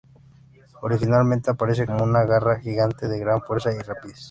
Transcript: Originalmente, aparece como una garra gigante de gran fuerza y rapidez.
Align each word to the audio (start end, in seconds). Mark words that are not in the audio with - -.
Originalmente, 0.81 1.51
aparece 1.51 1.85
como 1.85 2.03
una 2.05 2.23
garra 2.25 2.59
gigante 2.59 3.07
de 3.07 3.19
gran 3.19 3.39
fuerza 3.39 3.71
y 3.71 3.77
rapidez. 3.83 4.19